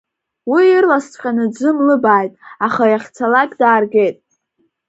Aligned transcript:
Уи 0.51 0.63
ирласыҵәҟьаны 0.75 1.45
дзымлыбааит, 1.51 2.33
аха 2.65 2.83
иахьцалак 2.91 3.51
дааргеит. 3.59 4.17